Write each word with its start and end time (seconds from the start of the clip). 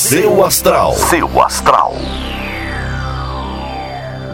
Seu 0.00 0.42
astral. 0.42 0.94
Seu 0.94 1.42
astral. 1.42 1.94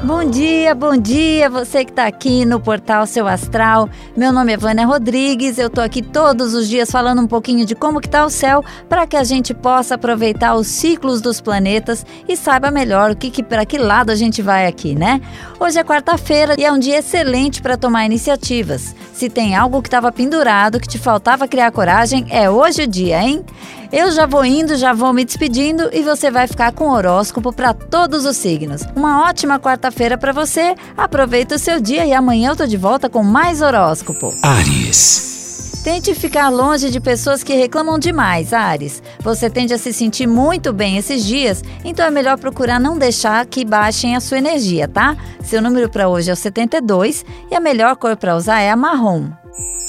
Bom 0.04 0.24
dia, 0.24 0.72
bom 0.72 0.96
dia, 0.96 1.50
você 1.50 1.84
que 1.84 1.90
está 1.90 2.06
aqui 2.06 2.44
no 2.44 2.60
portal 2.60 3.04
Seu 3.08 3.26
Astral. 3.26 3.90
Meu 4.16 4.32
nome 4.32 4.52
é 4.52 4.56
Vânia 4.56 4.86
Rodrigues, 4.86 5.58
eu 5.58 5.66
estou 5.66 5.82
aqui 5.82 6.00
todos 6.00 6.54
os 6.54 6.68
dias 6.68 6.88
falando 6.88 7.20
um 7.20 7.26
pouquinho 7.26 7.66
de 7.66 7.74
como 7.74 8.00
que 8.00 8.06
está 8.06 8.24
o 8.24 8.30
céu 8.30 8.64
para 8.88 9.04
que 9.08 9.16
a 9.16 9.24
gente 9.24 9.52
possa 9.52 9.96
aproveitar 9.96 10.54
os 10.54 10.68
ciclos 10.68 11.20
dos 11.20 11.40
planetas 11.40 12.06
e 12.28 12.36
saiba 12.36 12.70
melhor 12.70 13.10
o 13.10 13.16
que, 13.16 13.28
que 13.28 13.42
para 13.42 13.66
que 13.66 13.76
lado 13.76 14.10
a 14.10 14.14
gente 14.14 14.40
vai 14.40 14.68
aqui, 14.68 14.94
né? 14.94 15.20
Hoje 15.58 15.80
é 15.80 15.82
quarta-feira 15.82 16.54
e 16.56 16.64
é 16.64 16.70
um 16.70 16.78
dia 16.78 16.98
excelente 16.98 17.60
para 17.60 17.76
tomar 17.76 18.06
iniciativas. 18.06 18.94
Se 19.12 19.28
tem 19.28 19.56
algo 19.56 19.82
que 19.82 19.88
estava 19.88 20.12
pendurado, 20.12 20.78
que 20.78 20.86
te 20.86 20.98
faltava 20.98 21.48
criar 21.48 21.72
coragem, 21.72 22.24
é 22.30 22.48
hoje 22.48 22.82
o 22.82 22.86
dia, 22.86 23.20
hein? 23.20 23.44
Eu 23.92 24.10
já 24.10 24.26
vou 24.26 24.44
indo, 24.44 24.76
já 24.76 24.92
vou 24.92 25.12
me 25.12 25.24
despedindo 25.24 25.88
e 25.92 26.02
você 26.02 26.30
vai 26.30 26.46
ficar 26.46 26.72
com 26.72 26.90
horóscopo 26.90 27.52
para 27.52 27.72
todos 27.72 28.24
os 28.24 28.36
signos. 28.36 28.82
Uma 28.94 29.28
ótima 29.28 29.58
quarta-feira 29.58 30.18
para 30.18 30.32
você. 30.32 30.74
Aproveita 30.96 31.54
o 31.54 31.58
seu 31.58 31.80
dia 31.80 32.04
e 32.04 32.12
amanhã 32.12 32.50
eu 32.50 32.56
tô 32.56 32.66
de 32.66 32.76
volta 32.76 33.08
com 33.08 33.22
mais 33.22 33.62
horóscopo. 33.62 34.34
Ares. 34.42 35.82
Tente 35.84 36.12
ficar 36.16 36.48
longe 36.48 36.90
de 36.90 36.98
pessoas 36.98 37.44
que 37.44 37.54
reclamam 37.54 37.96
demais, 37.96 38.52
Ares. 38.52 39.00
Você 39.20 39.48
tende 39.48 39.72
a 39.72 39.78
se 39.78 39.92
sentir 39.92 40.26
muito 40.26 40.72
bem 40.72 40.96
esses 40.96 41.24
dias, 41.24 41.62
então 41.84 42.04
é 42.04 42.10
melhor 42.10 42.36
procurar 42.38 42.80
não 42.80 42.98
deixar 42.98 43.46
que 43.46 43.64
baixem 43.64 44.16
a 44.16 44.20
sua 44.20 44.38
energia, 44.38 44.88
tá? 44.88 45.16
Seu 45.44 45.62
número 45.62 45.88
para 45.88 46.08
hoje 46.08 46.28
é 46.28 46.32
o 46.32 46.36
72 46.36 47.24
e 47.48 47.54
a 47.54 47.60
melhor 47.60 47.94
cor 47.94 48.16
para 48.16 48.34
usar 48.34 48.58
é 48.60 48.68
a 48.68 48.76
marrom. 48.76 49.30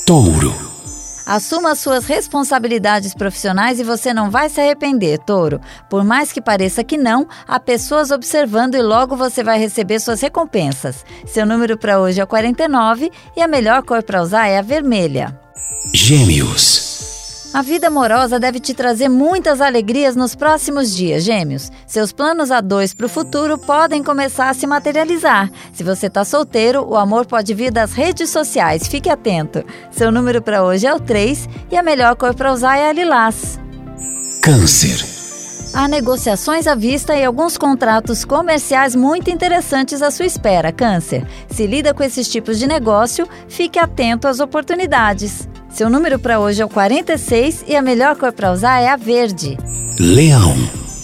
Touro. 0.06 0.67
Assuma 1.28 1.76
suas 1.76 2.06
responsabilidades 2.06 3.14
profissionais 3.14 3.82
e 3.82 3.84
você 3.84 4.14
não 4.14 4.32
vai 4.32 4.48
se 4.48 4.62
arrepender, 4.62 5.20
touro. 5.20 5.60
Por 5.90 6.02
mais 6.02 6.32
que 6.32 6.40
pareça 6.40 6.86
que 6.86 6.98
não, 6.98 7.28
há 7.46 7.60
pessoas 7.60 8.12
observando 8.12 8.76
e 8.76 8.82
logo 8.82 9.18
você 9.18 9.44
vai 9.44 9.60
receber 9.60 10.00
suas 10.00 10.22
recompensas. 10.22 11.06
Seu 11.26 11.46
número 11.46 11.78
para 11.78 12.00
hoje 12.00 12.22
é 12.22 12.24
o 12.24 12.28
49 12.28 13.12
e 13.36 13.42
a 13.42 13.48
melhor 13.48 13.84
cor 13.84 14.02
para 14.04 14.22
usar 14.22 14.48
é 14.48 14.58
a 14.58 14.62
vermelha. 14.62 15.38
Gêmeos. 15.94 16.87
A 17.58 17.64
vida 17.64 17.88
amorosa 17.88 18.40
deve 18.40 18.60
te 18.60 18.72
trazer 18.72 19.10
muitas 19.10 19.62
alegrias 19.62 20.16
nos 20.16 20.36
próximos 20.36 20.96
dias, 20.96 21.24
Gêmeos. 21.24 21.72
Seus 21.88 22.12
planos 22.12 22.52
a 22.52 22.62
dois 22.62 22.94
para 22.94 23.08
o 23.08 23.10
futuro 23.10 23.58
podem 23.58 24.04
começar 24.04 24.52
a 24.52 24.54
se 24.54 24.68
materializar. 24.68 25.50
Se 25.74 25.84
você 25.84 26.06
está 26.06 26.24
solteiro, 26.24 26.88
o 26.88 26.96
amor 26.96 27.26
pode 27.26 27.56
vir 27.56 27.72
das 27.72 27.94
redes 27.94 28.30
sociais, 28.30 28.88
fique 28.88 29.10
atento. 29.10 29.66
Seu 29.90 30.12
número 30.12 30.40
para 30.40 30.64
hoje 30.64 30.86
é 30.86 30.94
o 30.94 31.00
3 31.00 31.50
e 31.72 31.76
a 31.76 31.82
melhor 31.82 32.16
cor 32.16 32.36
para 32.36 32.54
usar 32.54 32.78
é 32.78 32.90
a 32.90 32.94
lilás. 32.94 33.60
Câncer. 34.44 35.04
Há 35.74 35.88
negociações 35.88 36.68
à 36.68 36.76
vista 36.76 37.16
e 37.16 37.26
alguns 37.26 37.58
contratos 37.58 38.24
comerciais 38.24 38.96
muito 38.96 39.32
interessantes 39.32 40.04
à 40.04 40.12
sua 40.12 40.28
espera, 40.28 40.72
Câncer. 40.72 41.26
Se 41.50 41.66
lida 41.66 41.92
com 41.92 42.04
esses 42.04 42.30
tipos 42.30 42.60
de 42.60 42.68
negócio, 42.68 43.28
fique 43.50 43.80
atento 43.80 44.28
às 44.28 44.40
oportunidades. 44.40 45.50
Seu 45.78 45.92
número 45.92 46.18
para 46.18 46.40
hoje 46.40 46.60
é 46.60 46.66
o 46.66 46.70
46 46.70 47.64
e 47.68 47.76
a 47.76 47.84
melhor 47.84 48.16
cor 48.16 48.34
para 48.34 48.52
usar 48.52 48.80
é 48.80 48.90
a 48.90 48.96
verde. 48.96 49.56
Leão. 50.00 50.56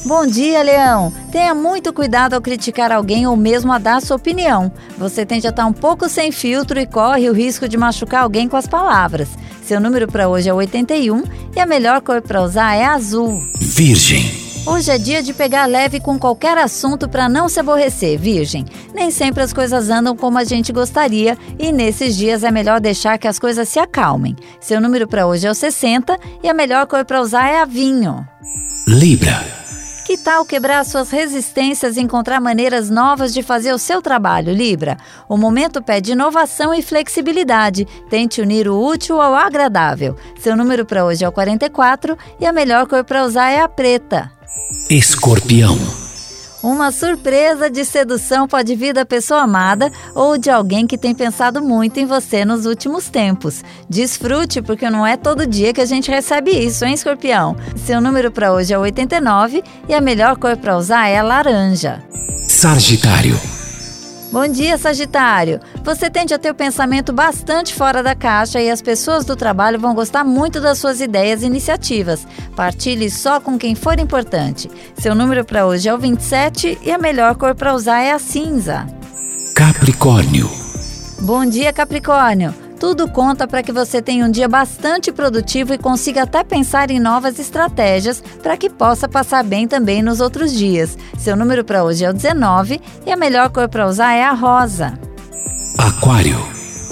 Bom 0.04 0.26
dia, 0.26 0.64
Leão! 0.64 1.14
Tenha 1.32 1.54
muito 1.54 1.94
cuidado 1.94 2.34
ao 2.34 2.42
criticar 2.42 2.92
alguém 2.92 3.28
ou 3.28 3.36
mesmo 3.36 3.72
a 3.72 3.78
dar 3.78 4.02
sua 4.02 4.18
opinião. 4.18 4.72
Você 4.98 5.28
tende 5.28 5.46
a 5.46 5.52
estar 5.52 5.68
um 5.68 5.74
pouco 5.74 6.10
sem 6.10 6.32
filtro 6.32 6.80
e 6.80 6.88
corre 6.88 7.30
o 7.30 7.34
risco 7.34 7.70
de 7.70 7.78
machucar 7.78 8.24
alguém 8.24 8.50
com 8.50 8.58
as 8.58 8.66
palavras. 8.66 9.30
Seu 9.64 9.80
número 9.80 10.08
para 10.08 10.28
hoje 10.28 10.50
é 10.50 10.54
81 10.56 11.24
e 11.56 11.60
a 11.60 11.68
melhor 11.68 12.02
cor 12.02 12.20
para 12.24 12.42
usar 12.42 12.74
é 12.74 12.84
azul. 12.84 13.40
Virgem. 13.62 14.43
Hoje 14.66 14.92
é 14.92 14.98
dia 14.98 15.22
de 15.22 15.34
pegar 15.34 15.66
leve 15.66 16.00
com 16.00 16.18
qualquer 16.18 16.58
assunto 16.58 17.10
para 17.10 17.28
não 17.28 17.50
se 17.50 17.60
aborrecer, 17.60 18.18
Virgem. 18.18 18.66
Nem 18.94 19.12
sempre 19.12 19.44
as 19.44 19.52
coisas 19.52 19.90
andam 19.90 20.16
como 20.16 20.38
a 20.38 20.46
gente 20.46 20.72
gostaria 20.72 21.38
e 21.60 21.70
nesses 21.70 22.16
dias 22.16 22.46
é 22.46 22.52
melhor 22.52 22.80
deixar 22.80 23.18
que 23.18 23.28
as 23.28 23.38
coisas 23.38 23.68
se 23.68 23.78
acalmem. 23.78 24.38
Seu 24.62 24.80
número 24.80 25.06
para 25.06 25.28
hoje 25.28 25.46
é 25.46 25.52
o 25.52 25.54
60 25.54 26.18
e 26.42 26.48
a 26.48 26.54
melhor 26.54 26.88
cor 26.88 27.04
para 27.04 27.20
usar 27.20 27.50
é 27.50 27.60
a 27.60 27.66
vinho. 27.66 28.26
Libra. 28.88 29.44
Que 30.06 30.18
tal 30.18 30.46
quebrar 30.46 30.86
suas 30.86 31.10
resistências 31.12 31.98
e 31.98 32.02
encontrar 32.02 32.40
maneiras 32.40 32.90
novas 32.90 33.34
de 33.34 33.44
fazer 33.44 33.74
o 33.74 33.78
seu 33.78 34.02
trabalho, 34.02 34.54
Libra? 34.54 34.98
O 35.28 35.36
momento 35.36 35.82
pede 35.82 36.14
inovação 36.14 36.74
e 36.74 36.82
flexibilidade. 36.82 37.86
Tente 38.10 38.42
unir 38.42 38.70
o 38.70 38.82
útil 38.82 39.20
ao 39.20 39.34
agradável. 39.34 40.16
Seu 40.40 40.56
número 40.56 40.86
para 40.86 41.04
hoje 41.04 41.26
é 41.26 41.28
o 41.28 41.32
44 41.34 42.18
e 42.40 42.46
a 42.46 42.54
melhor 42.54 42.88
cor 42.88 43.04
para 43.04 43.26
usar 43.26 43.50
é 43.50 43.60
a 43.60 43.68
preta. 43.68 44.32
Escorpião. 44.94 45.76
Uma 46.62 46.92
surpresa 46.92 47.68
de 47.68 47.84
sedução 47.84 48.48
pode 48.48 48.76
vir 48.76 48.94
da 48.94 49.04
pessoa 49.04 49.42
amada 49.42 49.92
ou 50.14 50.38
de 50.38 50.52
alguém 50.52 50.86
que 50.86 51.00
tem 51.00 51.16
pensado 51.16 51.64
muito 51.64 52.00
em 52.00 52.06
você 52.06 52.46
nos 52.46 52.68
últimos 52.68 53.10
tempos. 53.10 53.64
Desfrute, 53.90 54.62
porque 54.62 54.88
não 54.92 55.04
é 55.04 55.18
todo 55.18 55.48
dia 55.48 55.74
que 55.74 55.82
a 55.82 55.86
gente 55.86 56.12
recebe 56.12 56.52
isso, 56.52 56.86
hein, 56.86 56.94
escorpião? 56.94 57.58
Seu 57.88 58.00
número 58.00 58.30
para 58.30 58.54
hoje 58.54 58.72
é 58.72 58.78
89 58.78 59.64
e 59.90 59.96
a 59.96 60.00
melhor 60.00 60.38
cor 60.38 60.56
para 60.58 60.78
usar 60.78 61.08
é 61.08 61.18
a 61.18 61.24
laranja. 61.24 62.04
Sagitário. 62.48 63.36
Bom 64.32 64.48
dia, 64.48 64.78
Sagitário! 64.78 65.60
Você 65.84 66.10
tende 66.10 66.34
a 66.34 66.40
ter 66.40 66.50
o 66.50 66.56
pensamento 66.56 67.12
bastante 67.12 67.74
fora 67.74 68.02
da 68.02 68.16
caixa 68.16 68.62
e 68.62 68.72
as 68.72 68.82
pessoas 68.82 69.26
do 69.26 69.36
trabalho 69.36 69.78
vão 69.78 69.94
gostar 69.94 70.24
muito 70.24 70.62
das 70.62 70.78
suas 70.78 71.02
ideias 71.02 71.44
e 71.44 71.46
iniciativas. 71.46 72.26
Partilhe 72.56 73.12
só 73.12 73.42
com 73.42 73.58
quem 73.58 73.76
for 73.76 74.00
importante. 74.00 74.72
Seu 74.98 75.14
número 75.14 75.44
para 75.44 75.66
hoje 75.66 75.90
é 75.90 75.94
o 75.94 75.98
27 75.98 76.80
e 76.82 76.90
a 76.90 76.98
melhor 76.98 77.36
cor 77.36 77.54
para 77.54 77.76
usar 77.76 78.00
é 78.00 78.14
a 78.14 78.20
cinza. 78.20 78.88
Capricórnio. 79.54 80.50
Bom 81.20 81.46
dia, 81.46 81.74
Capricórnio! 81.74 82.54
Tudo 82.80 83.10
conta 83.10 83.46
para 83.46 83.62
que 83.62 83.72
você 83.72 84.02
tenha 84.02 84.26
um 84.26 84.32
dia 84.32 84.48
bastante 84.48 85.12
produtivo 85.12 85.74
e 85.74 85.78
consiga 85.78 86.24
até 86.24 86.44
pensar 86.44 86.92
em 86.92 87.00
novas 87.00 87.40
estratégias 87.40 88.22
para 88.42 88.58
que 88.58 88.70
possa 88.70 89.08
passar 89.08 89.44
bem 89.44 89.68
também 89.68 90.02
nos 90.02 90.22
outros 90.22 90.54
dias. 90.54 90.98
Seu 91.18 91.36
número 91.36 91.64
para 91.64 91.84
hoje 91.84 92.06
é 92.06 92.10
o 92.10 92.14
19 92.14 92.82
e 93.06 93.12
a 93.12 93.18
melhor 93.18 93.50
cor 93.50 93.68
para 93.68 93.88
usar 93.88 94.14
é 94.14 94.24
a 94.24 94.34
rosa. 94.34 94.98
Aquário. 95.78 96.38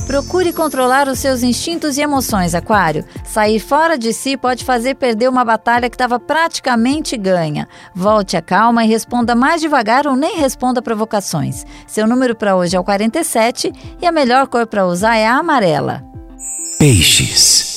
Procure 0.07 0.51
controlar 0.51 1.07
os 1.07 1.19
seus 1.19 1.43
instintos 1.43 1.97
e 1.97 2.01
emoções, 2.01 2.55
Aquário. 2.55 3.05
Sair 3.23 3.59
fora 3.59 3.97
de 3.97 4.11
si 4.11 4.35
pode 4.35 4.65
fazer 4.65 4.95
perder 4.95 5.29
uma 5.29 5.45
batalha 5.45 5.89
que 5.89 5.95
estava 5.95 6.19
praticamente 6.19 7.15
ganha. 7.15 7.67
Volte 7.95 8.35
a 8.35 8.41
calma 8.41 8.83
e 8.83 8.87
responda 8.87 9.35
mais 9.35 9.61
devagar 9.61 10.07
ou 10.07 10.15
nem 10.15 10.37
responda 10.37 10.81
provocações. 10.81 11.63
Seu 11.87 12.07
número 12.07 12.35
para 12.35 12.55
hoje 12.55 12.75
é 12.75 12.79
o 12.79 12.83
47 12.83 13.71
e 14.01 14.05
a 14.05 14.11
melhor 14.11 14.47
cor 14.47 14.65
para 14.65 14.85
usar 14.85 15.15
é 15.15 15.27
a 15.27 15.37
amarela. 15.37 16.03
Peixes. 16.79 17.70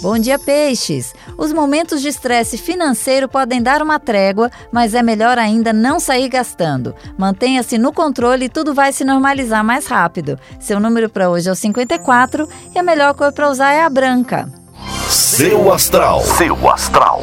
Bom 0.00 0.16
dia, 0.16 0.38
peixes! 0.38 1.12
Os 1.36 1.52
momentos 1.52 2.00
de 2.00 2.06
estresse 2.06 2.56
financeiro 2.56 3.28
podem 3.28 3.60
dar 3.60 3.82
uma 3.82 3.98
trégua, 3.98 4.48
mas 4.70 4.94
é 4.94 5.02
melhor 5.02 5.38
ainda 5.38 5.72
não 5.72 5.98
sair 5.98 6.28
gastando. 6.28 6.94
Mantenha-se 7.18 7.76
no 7.78 7.92
controle 7.92 8.44
e 8.44 8.48
tudo 8.48 8.72
vai 8.72 8.92
se 8.92 9.04
normalizar 9.04 9.64
mais 9.64 9.88
rápido. 9.88 10.38
Seu 10.60 10.78
número 10.78 11.10
para 11.10 11.28
hoje 11.28 11.48
é 11.48 11.52
o 11.52 11.56
54 11.56 12.48
e 12.72 12.78
a 12.78 12.82
melhor 12.82 13.12
cor 13.14 13.32
para 13.32 13.50
usar 13.50 13.72
é 13.72 13.82
a 13.82 13.90
branca. 13.90 14.48
Seu 15.08 15.72
astral. 15.72 16.20
Seu 16.20 16.70
astral. 16.70 17.22